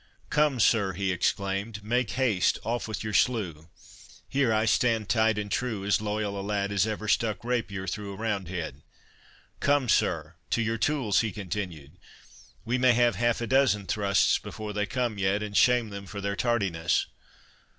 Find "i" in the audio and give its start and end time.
4.51-4.65